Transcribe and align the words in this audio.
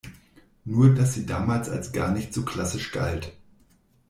Nur 0.65 0.95
dass 0.95 1.13
sie 1.13 1.27
damals 1.27 1.69
als 1.69 1.91
gar 1.91 2.09
nicht 2.11 2.33
so 2.33 2.43
klassisch 2.43 2.91
galt. 2.91 3.33